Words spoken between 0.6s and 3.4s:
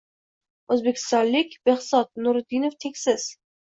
O‘zbekistonlik Bekzodjon Nuriddinov– tengsiz!